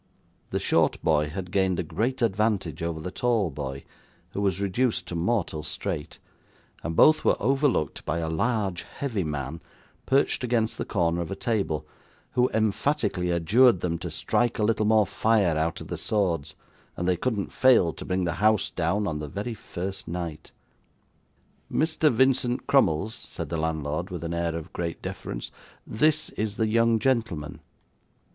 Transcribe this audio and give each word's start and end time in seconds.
The 0.49 0.57
short 0.59 0.99
boy 1.03 1.29
had 1.29 1.51
gained 1.51 1.77
a 1.77 1.83
great 1.83 2.23
advantage 2.23 2.81
over 2.81 2.99
the 2.99 3.11
tall 3.11 3.51
boy, 3.51 3.83
who 4.31 4.41
was 4.41 4.59
reduced 4.59 5.05
to 5.09 5.15
mortal 5.15 5.61
strait, 5.61 6.17
and 6.81 6.95
both 6.95 7.23
were 7.23 7.37
overlooked 7.39 8.03
by 8.03 8.17
a 8.17 8.27
large 8.27 8.81
heavy 8.81 9.23
man, 9.23 9.61
perched 10.07 10.43
against 10.43 10.79
the 10.79 10.85
corner 10.85 11.21
of 11.21 11.29
a 11.29 11.35
table, 11.35 11.85
who 12.31 12.49
emphatically 12.49 13.29
adjured 13.29 13.81
them 13.81 13.99
to 13.99 14.09
strike 14.09 14.57
a 14.57 14.63
little 14.63 14.87
more 14.87 15.05
fire 15.05 15.55
out 15.55 15.79
of 15.81 15.87
the 15.87 15.99
swords, 15.99 16.55
and 16.97 17.07
they 17.07 17.15
couldn't 17.15 17.53
fail 17.53 17.93
to 17.93 18.03
bring 18.03 18.23
the 18.23 18.33
house 18.41 18.71
down, 18.71 19.05
on 19.05 19.19
the 19.19 19.27
very 19.27 19.53
first 19.53 20.07
night. 20.07 20.51
'Mr. 21.71 22.11
Vincent 22.11 22.65
Crummles,' 22.65 23.13
said 23.13 23.49
the 23.49 23.55
landlord 23.57 24.09
with 24.09 24.23
an 24.23 24.33
air 24.33 24.55
of 24.55 24.73
great 24.73 24.99
deference. 25.03 25.51
'This 25.85 26.31
is 26.31 26.55
the 26.57 26.65
young 26.65 26.97
gentleman. 26.97 27.59